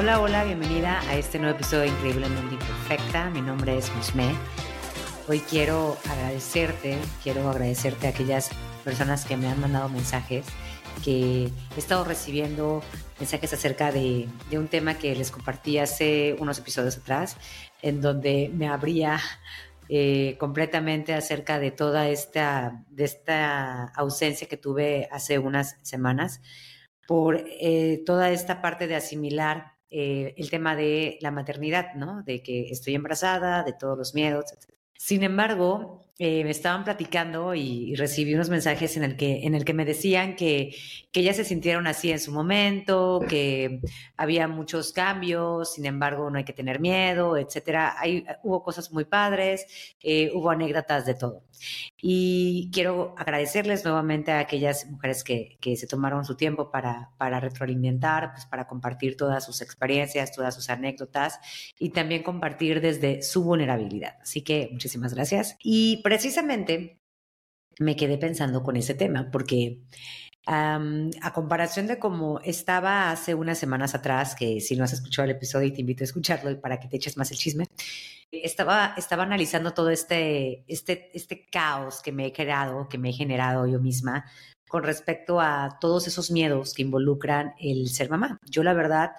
[0.00, 3.28] Hola, hola, bienvenida a este nuevo episodio de Increíblemente Imperfecta.
[3.28, 4.34] Mi nombre es Musme.
[5.28, 8.48] Hoy quiero agradecerte, quiero agradecerte a aquellas
[8.82, 10.46] personas que me han mandado mensajes,
[11.04, 12.82] que he estado recibiendo
[13.18, 17.36] mensajes acerca de, un tema que les compartí hace unos episodios atrás,
[17.82, 19.20] en donde me abría
[19.90, 26.40] eh, completamente acerca de toda esta, de esta ausencia que tuve hace unas semanas
[27.06, 32.22] por eh, toda esta parte de asimilar eh, el tema de la maternidad, ¿no?
[32.22, 34.74] De que estoy embarazada, de todos los miedos, etc.
[34.94, 39.54] Sin embargo, eh, me estaban platicando y, y, recibí unos mensajes en el que, en
[39.54, 40.76] el que me decían que,
[41.12, 43.80] que ya se sintieron así en su momento, que
[44.18, 47.94] había muchos cambios, sin embargo no hay que tener miedo, etcétera.
[47.98, 51.42] Hay, hubo cosas muy padres, eh, hubo anécdotas de todo.
[52.00, 57.40] Y quiero agradecerles nuevamente a aquellas mujeres que, que se tomaron su tiempo para, para
[57.40, 61.38] retroalimentar, pues para compartir todas sus experiencias, todas sus anécdotas
[61.78, 64.16] y también compartir desde su vulnerabilidad.
[64.22, 65.56] Así que muchísimas gracias.
[65.62, 66.98] Y precisamente
[67.78, 69.84] me quedé pensando con ese tema porque
[70.44, 75.36] a comparación de cómo estaba hace unas semanas atrás, que si no has escuchado el
[75.36, 77.66] episodio y te invito a escucharlo para que te eches más el chisme,
[78.32, 83.12] estaba, estaba analizando todo este, este, este caos que me he creado, que me he
[83.12, 84.24] generado yo misma
[84.68, 88.36] con respecto a todos esos miedos que involucran el ser mamá.
[88.50, 89.12] Yo la verdad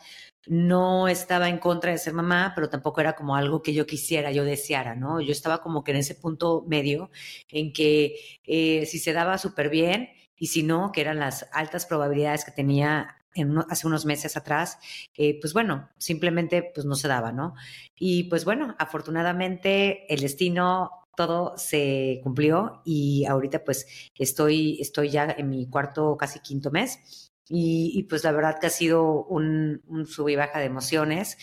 [0.48, 4.32] no estaba en contra de ser mamá, pero tampoco era como algo que yo quisiera,
[4.32, 5.22] yo deseara, ¿no?
[5.22, 7.12] Yo estaba como que en ese punto medio
[7.50, 11.86] en que eh, si se daba súper bien y si no, que eran las altas
[11.86, 14.78] probabilidades que tenía en uno, hace unos meses atrás,
[15.16, 17.54] eh, pues bueno, simplemente pues no se daba, ¿no?
[17.96, 23.86] Y pues bueno, afortunadamente el destino todo se cumplió y ahorita pues
[24.18, 28.68] estoy, estoy ya en mi cuarto, casi quinto mes y, y, pues la verdad que
[28.68, 31.38] ha sido un, un sub y baja de emociones.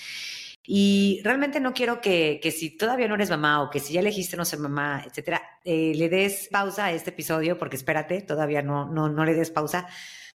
[0.71, 4.01] Y realmente no quiero que, que, si todavía no eres mamá o que si ya
[4.01, 8.61] elegiste no ser mamá, etcétera, eh, le des pausa a este episodio, porque espérate, todavía
[8.63, 9.87] no, no, no le des pausa,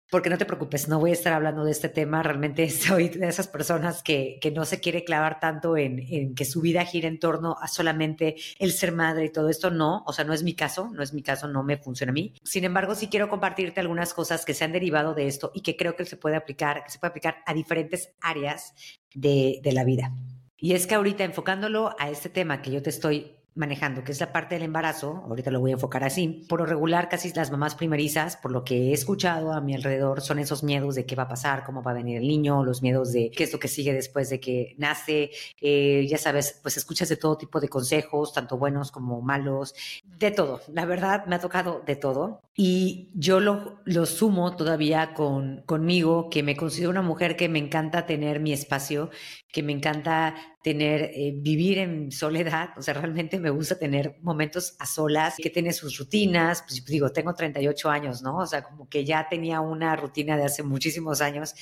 [0.10, 2.24] porque no te preocupes, no voy a estar hablando de este tema.
[2.24, 6.46] Realmente soy de esas personas que, que no se quiere clavar tanto en, en, que
[6.46, 9.70] su vida gira en torno a solamente el ser madre y todo esto.
[9.72, 12.14] No, o sea, no es mi caso, no es mi caso, no me funciona a
[12.14, 12.34] mí.
[12.44, 15.78] Sin embargo, sí quiero compartirte algunas cosas que se han derivado de esto y que
[15.78, 18.74] creo que se puede aplicar, que se puede aplicar a diferentes áreas
[19.14, 20.12] de, de la vida.
[20.58, 24.20] Y es que ahorita enfocándolo a este tema que yo te estoy manejando, que es
[24.22, 27.52] la parte del embarazo, ahorita lo voy a enfocar así, por lo regular casi las
[27.52, 31.16] mamás primerizas, por lo que he escuchado a mi alrededor, son esos miedos de qué
[31.16, 33.60] va a pasar, cómo va a venir el niño, los miedos de qué es lo
[33.60, 37.68] que sigue después de que nace, eh, ya sabes, pues escuchas de todo tipo de
[37.68, 43.10] consejos, tanto buenos como malos, de todo, la verdad me ha tocado de todo y
[43.14, 48.06] yo lo, lo sumo todavía con, conmigo, que me considero una mujer que me encanta
[48.06, 49.10] tener mi espacio,
[49.52, 54.76] que me encanta tener, eh, vivir en soledad, o sea, realmente me gusta tener momentos
[54.80, 58.38] a solas, que tiene sus rutinas, pues digo, tengo 38 años, ¿no?
[58.38, 61.56] O sea, como que ya tenía una rutina de hace muchísimos años,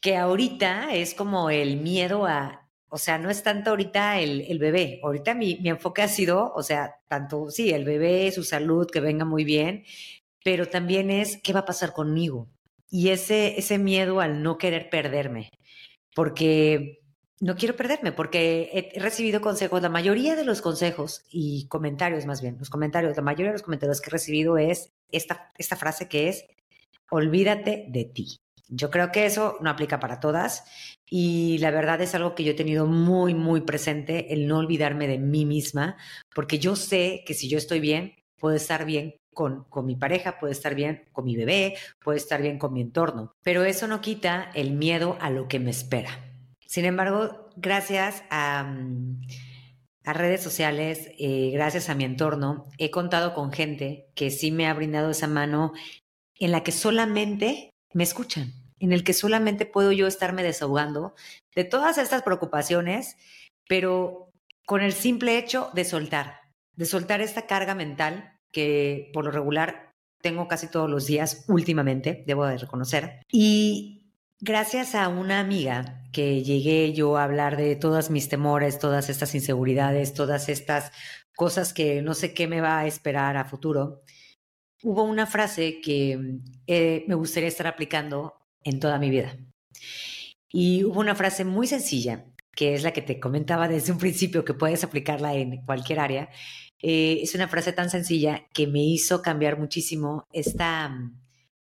[0.00, 4.58] que ahorita es como el miedo a, o sea, no es tanto ahorita el, el
[4.58, 8.86] bebé, ahorita mi, mi enfoque ha sido, o sea, tanto, sí, el bebé, su salud,
[8.90, 9.84] que venga muy bien,
[10.44, 12.48] pero también es qué va a pasar conmigo.
[12.88, 15.50] Y ese, ese miedo al no querer perderme,
[16.14, 16.99] porque
[17.40, 22.42] no quiero perderme porque he recibido consejos, la mayoría de los consejos y comentarios más
[22.42, 26.06] bien, los comentarios, la mayoría de los comentarios que he recibido es esta, esta frase
[26.06, 26.44] que es,
[27.10, 28.38] olvídate de ti.
[28.68, 30.64] Yo creo que eso no aplica para todas
[31.06, 35.08] y la verdad es algo que yo he tenido muy, muy presente, el no olvidarme
[35.08, 35.96] de mí misma,
[36.34, 40.38] porque yo sé que si yo estoy bien, puedo estar bien con, con, mi pareja,
[40.38, 44.00] puede estar bien con mi bebé, puede estar bien con mi entorno, pero eso no
[44.00, 46.29] quita el miedo a lo que me espera.
[46.70, 49.22] Sin embargo, gracias a, mm,
[50.04, 54.74] redes sociales, eh, gracias a mi entorno, he contado con gente que sí me ha
[54.74, 55.72] brindado esa mano
[56.36, 61.16] en la que solamente me escuchan, en el que solamente puedo yo estarme desahogando
[61.56, 63.16] de todas estas preocupaciones,
[63.68, 64.30] pero
[64.64, 66.40] con el simple hecho de soltar,
[66.76, 69.90] de soltar esta carga mental que por lo regular
[70.22, 73.22] tengo casi todos los días últimamente, debo de reconocer.
[73.28, 74.00] Y
[74.42, 79.34] Gracias a una amiga que llegué yo a hablar de todos mis temores, todas estas
[79.34, 80.92] inseguridades, todas estas
[81.36, 84.02] cosas que no sé qué me va a esperar a futuro,
[84.82, 88.34] hubo una frase que eh, me gustaría estar aplicando
[88.64, 89.36] en toda mi vida.
[90.52, 94.44] Y hubo una frase muy sencilla, que es la que te comentaba desde un principio,
[94.44, 96.28] que puedes aplicarla en cualquier área.
[96.82, 100.92] Eh, es una frase tan sencilla que me hizo cambiar muchísimo esta,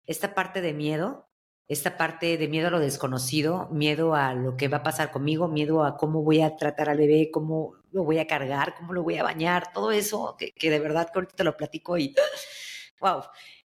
[0.06, 1.29] esta parte de miedo
[1.70, 5.48] esta parte de miedo a lo desconocido, miedo a lo que va a pasar conmigo,
[5.48, 9.04] miedo a cómo voy a tratar al bebé, cómo lo voy a cargar, cómo lo
[9.04, 12.16] voy a bañar, todo eso que, de verdad que ahorita te lo platico y
[13.00, 13.22] wow,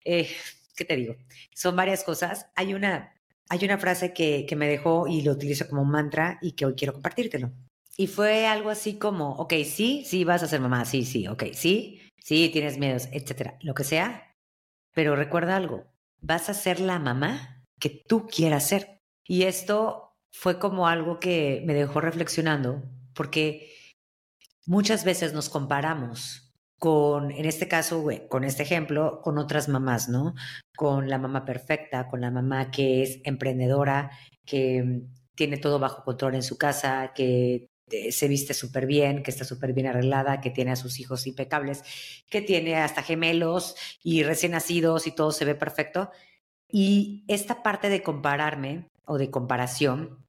[0.03, 0.27] eh,
[0.75, 1.15] ¿qué te digo?
[1.53, 2.47] Son varias cosas.
[2.55, 3.13] Hay una,
[3.49, 6.65] hay una frase que, que me dejó y lo utilizo como un mantra y que
[6.65, 7.51] hoy quiero compartírtelo.
[7.97, 11.43] Y fue algo así como, ok, sí, sí, vas a ser mamá, sí, sí, ok,
[11.53, 14.35] sí, sí, tienes miedos, etcétera, lo que sea.
[14.95, 15.85] Pero recuerda algo,
[16.19, 19.01] vas a ser la mamá que tú quieras ser.
[19.27, 22.83] Y esto fue como algo que me dejó reflexionando,
[23.13, 23.73] porque
[24.65, 30.33] muchas veces nos comparamos con, en este caso, con este ejemplo, con otras mamás, ¿no?
[30.75, 34.11] Con la mamá perfecta, con la mamá que es emprendedora,
[34.45, 35.01] que
[35.35, 39.43] tiene todo bajo control en su casa, que eh, se viste súper bien, que está
[39.45, 41.83] súper bien arreglada, que tiene a sus hijos impecables,
[42.29, 46.09] que tiene hasta gemelos y recién nacidos y todo se ve perfecto.
[46.71, 50.25] Y esta parte de compararme o de comparación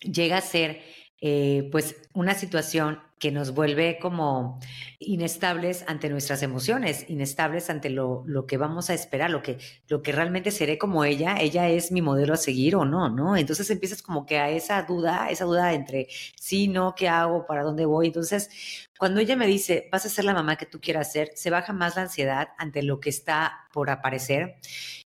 [0.00, 0.82] llega a ser
[1.20, 4.60] eh, pues una situación que nos vuelve como
[4.98, 9.58] inestables ante nuestras emociones, inestables ante lo, lo, que vamos a esperar, lo que,
[9.88, 13.36] lo que realmente seré como ella, ella es mi modelo a seguir o no, ¿no?
[13.36, 16.08] Entonces empiezas como que a esa duda, esa duda entre
[16.38, 18.08] sí, no, qué hago, para dónde voy.
[18.08, 18.50] Entonces,
[18.98, 21.72] cuando ella me dice, vas a ser la mamá que tú quieras ser, se baja
[21.72, 24.56] más la ansiedad ante lo que está por aparecer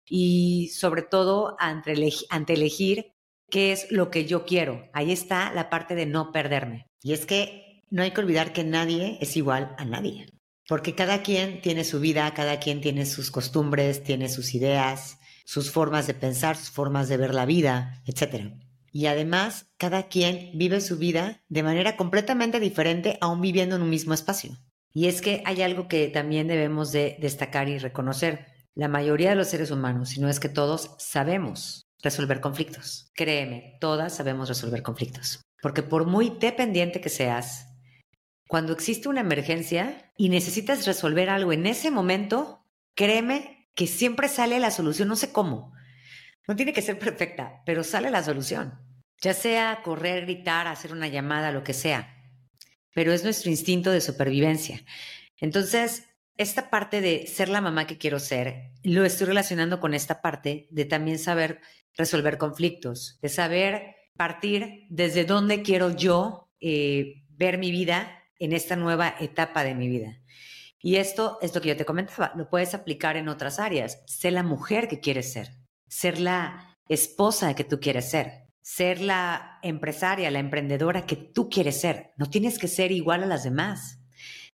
[0.05, 1.93] y sobre todo ante,
[2.29, 3.13] ante elegir
[3.51, 4.89] qué es lo que yo quiero.
[4.93, 6.87] Ahí está la parte de no perderme.
[7.01, 10.27] Y es que no hay que olvidar que nadie es igual a nadie.
[10.67, 15.71] Porque cada quien tiene su vida, cada quien tiene sus costumbres, tiene sus ideas, sus
[15.71, 18.53] formas de pensar, sus formas de ver la vida, etc.
[18.91, 23.89] Y además, cada quien vive su vida de manera completamente diferente aún viviendo en un
[23.89, 24.57] mismo espacio.
[24.93, 28.45] Y es que hay algo que también debemos de destacar y reconocer.
[28.75, 33.11] La mayoría de los seres humanos, si no es que todos, sabemos resolver conflictos.
[33.15, 35.41] Créeme, todas sabemos resolver conflictos.
[35.61, 37.68] Porque por muy dependiente que seas,
[38.49, 42.65] cuando existe una emergencia y necesitas resolver algo en ese momento,
[42.95, 45.71] créeme que siempre sale la solución, no sé cómo.
[46.47, 48.73] No tiene que ser perfecta, pero sale la solución.
[49.21, 52.17] Ya sea correr, gritar, hacer una llamada, lo que sea.
[52.95, 54.83] Pero es nuestro instinto de supervivencia.
[55.37, 56.05] Entonces,
[56.35, 60.67] esta parte de ser la mamá que quiero ser, lo estoy relacionando con esta parte
[60.71, 61.61] de también saber
[61.95, 68.75] resolver conflictos, de saber partir desde dónde quiero yo eh, ver mi vida en esta
[68.75, 70.21] nueva etapa de mi vida.
[70.81, 74.01] Y esto es lo que yo te comentaba, lo puedes aplicar en otras áreas.
[74.07, 75.49] Ser la mujer que quieres ser,
[75.87, 81.81] ser la esposa que tú quieres ser, ser la empresaria, la emprendedora que tú quieres
[81.81, 82.13] ser.
[82.17, 83.99] No tienes que ser igual a las demás.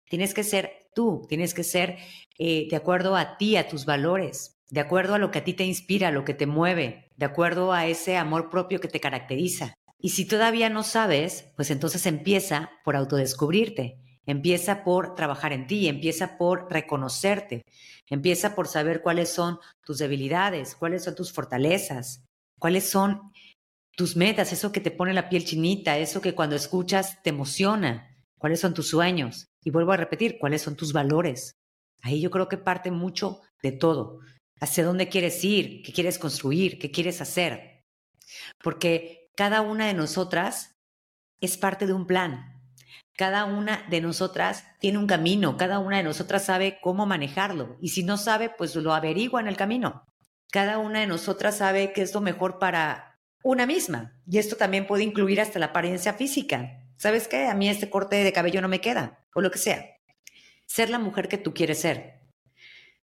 [0.10, 1.98] Tienes que ser tú, tienes que ser
[2.40, 5.54] eh, de acuerdo a ti, a tus valores, de acuerdo a lo que a ti
[5.54, 9.74] te inspira, lo que te mueve, de acuerdo a ese amor propio que te caracteriza.
[10.06, 13.98] Y si todavía no sabes, pues entonces empieza por autodescubrirte,
[14.28, 17.64] empieza por trabajar en ti, empieza por reconocerte,
[18.08, 22.24] empieza por saber cuáles son tus debilidades, cuáles son tus fortalezas,
[22.60, 23.32] cuáles son
[23.98, 28.16] tus metas, eso que te pone la piel chinita, eso que cuando escuchas te emociona,
[28.38, 29.48] cuáles son tus sueños.
[29.64, 31.56] Y vuelvo a repetir, cuáles son tus valores.
[32.04, 34.20] Ahí yo creo que parte mucho de todo
[34.60, 37.84] hacia dónde quieres ir, qué quieres construir, qué quieres hacer.
[38.64, 40.78] Porque cada una de nosotras
[41.42, 42.54] es parte de un plan.
[43.18, 47.78] Cada una de nosotras tiene un camino, cada una de nosotras sabe cómo manejarlo.
[47.82, 50.06] Y si no sabe, pues lo averigua en el camino.
[50.52, 54.20] Cada una de nosotras sabe qué es lo mejor para una misma.
[54.30, 56.82] Y esto también puede incluir hasta la apariencia física.
[56.98, 57.48] ¿Sabes qué?
[57.48, 59.86] A mí este corte de cabello no me queda, o lo que sea.
[60.66, 62.22] Ser la mujer que tú quieres ser.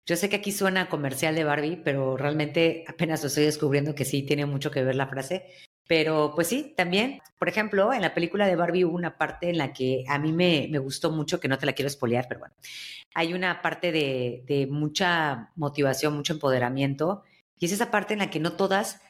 [0.06, 4.04] Yo sé que aquí suena comercial de Barbie, pero realmente apenas lo estoy descubriendo que
[4.04, 5.46] sí tiene mucho que ver la frase.
[5.90, 9.58] Pero pues sí, también, por ejemplo, en la película de Barbie hubo una parte en
[9.58, 12.38] la que a mí me, me gustó mucho, que no te la quiero espolear, pero
[12.38, 12.54] bueno,
[13.12, 17.24] hay una parte de, de, mucha motivación, mucho empoderamiento,
[17.58, 19.00] y es esa parte en la que no todas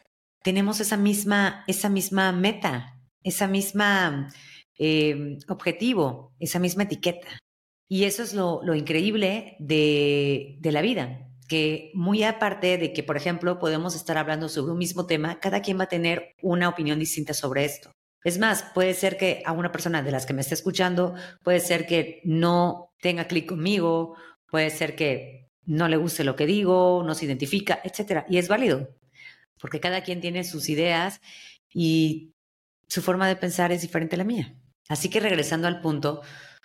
[0.42, 4.32] tenemos esa misma, esa misma meta, esa misma
[4.78, 7.28] eh, objetivo, esa misma etiqueta.
[7.88, 13.16] Y eso es lo, increíble de, de, la vida, que muy aparte de que, por
[13.16, 17.00] ejemplo, podemos estar hablando sobre un mismo tema, cada quien va a tener una opinión
[17.00, 17.90] distinta sobre esto.
[18.22, 21.58] Es más, puede ser que a una persona de las que me esté escuchando, puede
[21.58, 24.14] ser que no tenga clic conmigo,
[24.48, 28.26] puede ser que no le guste lo que digo, no se identifica, etcétera.
[28.28, 28.88] Y es válido,
[29.60, 31.20] porque cada quien tiene sus ideas
[31.74, 32.32] y
[32.86, 34.54] su forma de pensar es diferente a la mía.
[34.88, 36.22] Así que regresando al punto,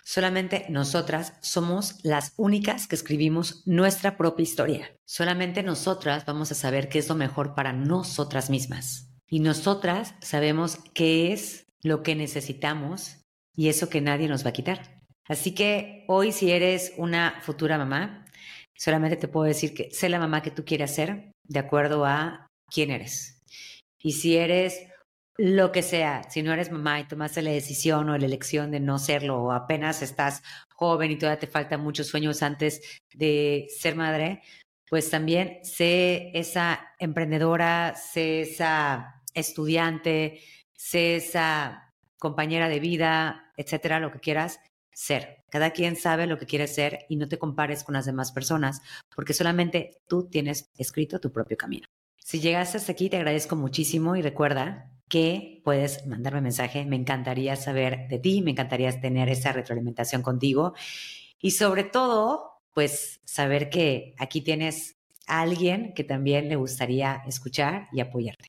[0.08, 4.96] Solamente nosotras somos las únicas que escribimos nuestra propia historia.
[5.04, 9.10] Solamente nosotras vamos a saber qué es lo mejor para nosotras mismas.
[9.26, 13.24] Y nosotras sabemos qué es lo que necesitamos
[13.56, 15.02] y eso que nadie nos va a quitar.
[15.28, 18.26] Así que hoy si eres una futura mamá,
[18.76, 22.46] solamente te puedo decir que sé la mamá que tú quieras ser de acuerdo a
[22.70, 23.42] quién eres.
[23.98, 24.86] Y si eres
[25.38, 28.80] lo que sea, si no eres mamá y tomaste la decisión o la elección de
[28.80, 30.42] no serlo o apenas estás
[30.74, 34.42] joven y todavía te faltan muchos sueños antes de ser madre,
[34.88, 40.40] pues también sé esa emprendedora, sé esa estudiante,
[40.74, 44.60] sé esa compañera de vida, etcétera, lo que quieras
[44.92, 45.44] ser.
[45.50, 48.80] Cada quien sabe lo que quiere ser y no te compares con las demás personas,
[49.14, 51.86] porque solamente tú tienes escrito tu propio camino.
[52.18, 56.84] Si llegaste hasta aquí, te agradezco muchísimo y recuerda que puedes mandarme mensaje.
[56.84, 60.74] Me encantaría saber de ti, me encantaría tener esa retroalimentación contigo
[61.40, 64.96] y sobre todo, pues saber que aquí tienes
[65.26, 68.48] a alguien que también le gustaría escuchar y apoyarte.